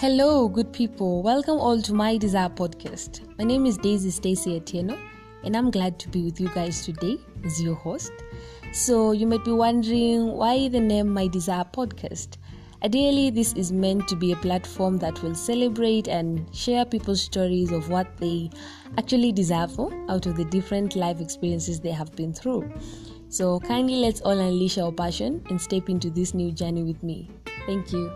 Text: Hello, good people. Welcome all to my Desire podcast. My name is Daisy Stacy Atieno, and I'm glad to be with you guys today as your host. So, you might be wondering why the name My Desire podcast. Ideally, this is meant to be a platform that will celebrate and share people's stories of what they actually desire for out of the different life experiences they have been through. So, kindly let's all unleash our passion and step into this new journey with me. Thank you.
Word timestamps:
Hello, 0.00 0.48
good 0.48 0.72
people. 0.72 1.22
Welcome 1.22 1.58
all 1.58 1.82
to 1.82 1.92
my 1.92 2.16
Desire 2.16 2.48
podcast. 2.48 3.20
My 3.36 3.44
name 3.44 3.66
is 3.66 3.76
Daisy 3.76 4.10
Stacy 4.10 4.58
Atieno, 4.58 4.98
and 5.44 5.54
I'm 5.54 5.70
glad 5.70 5.98
to 5.98 6.08
be 6.08 6.22
with 6.22 6.40
you 6.40 6.48
guys 6.54 6.86
today 6.86 7.18
as 7.44 7.62
your 7.62 7.74
host. 7.74 8.10
So, 8.72 9.12
you 9.12 9.26
might 9.26 9.44
be 9.44 9.52
wondering 9.52 10.28
why 10.28 10.68
the 10.68 10.80
name 10.80 11.10
My 11.10 11.26
Desire 11.26 11.66
podcast. 11.70 12.38
Ideally, 12.82 13.28
this 13.28 13.52
is 13.52 13.72
meant 13.72 14.08
to 14.08 14.16
be 14.16 14.32
a 14.32 14.36
platform 14.36 14.96
that 15.00 15.22
will 15.22 15.34
celebrate 15.34 16.08
and 16.08 16.48
share 16.56 16.86
people's 16.86 17.20
stories 17.20 17.70
of 17.70 17.90
what 17.90 18.16
they 18.16 18.48
actually 18.96 19.32
desire 19.32 19.68
for 19.68 19.92
out 20.08 20.24
of 20.24 20.34
the 20.34 20.46
different 20.46 20.96
life 20.96 21.20
experiences 21.20 21.78
they 21.78 21.90
have 21.90 22.16
been 22.16 22.32
through. 22.32 22.72
So, 23.28 23.60
kindly 23.60 23.96
let's 23.96 24.22
all 24.22 24.38
unleash 24.38 24.78
our 24.78 24.92
passion 24.92 25.44
and 25.50 25.60
step 25.60 25.90
into 25.90 26.08
this 26.08 26.32
new 26.32 26.52
journey 26.52 26.84
with 26.84 27.02
me. 27.02 27.28
Thank 27.66 27.92
you. 27.92 28.10